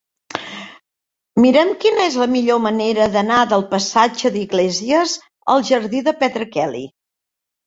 Mira'm 1.43 1.73
quina 1.83 2.07
és 2.11 2.17
la 2.21 2.27
millor 2.35 2.61
manera 2.63 3.07
d'anar 3.17 3.43
del 3.53 3.67
passatge 3.75 4.33
d'Iglésias 4.39 5.15
al 5.57 5.63
jardí 5.71 6.03
de 6.11 6.17
Petra 6.25 6.49
Kelly. 6.59 6.85